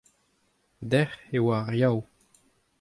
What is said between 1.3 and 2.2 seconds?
e oa ar Yaou.